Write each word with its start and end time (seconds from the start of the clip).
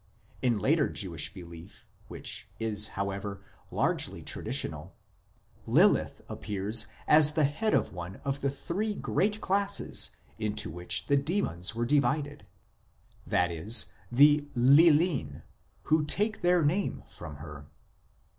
3 0.41 0.47
In 0.49 0.57
later 0.59 0.89
Jewish 0.89 1.31
belief, 1.31 1.85
which 2.07 2.49
is, 2.59 2.87
however, 2.97 3.39
largely 3.69 4.23
traditional, 4.23 4.95
Lilith 5.67 6.21
appears 6.27 6.87
as 7.07 7.33
the 7.33 7.43
head 7.43 7.75
of 7.75 7.93
one 7.93 8.15
of 8.25 8.41
the 8.41 8.49
three 8.49 8.95
great 8.95 9.41
classes 9.41 10.15
into 10.39 10.71
which 10.71 11.05
the 11.05 11.17
demons 11.17 11.73
are 11.75 11.85
divided, 11.85 12.47
viz. 13.27 13.91
the 14.11 14.47
Lilm, 14.57 15.43
who 15.83 16.03
take 16.03 16.41
their 16.41 16.65
name 16.65 17.03
from 17.07 17.35
her. 17.35 17.67